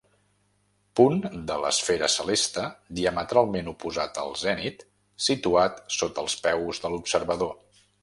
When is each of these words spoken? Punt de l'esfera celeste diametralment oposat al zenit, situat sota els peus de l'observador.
Punt 0.99 1.19
de 1.51 1.57
l'esfera 1.63 2.09
celeste 2.13 2.65
diametralment 3.01 3.71
oposat 3.75 4.19
al 4.25 4.35
zenit, 4.47 4.83
situat 5.29 5.81
sota 6.01 6.27
els 6.29 6.43
peus 6.49 6.87
de 6.87 6.97
l'observador. 6.97 7.59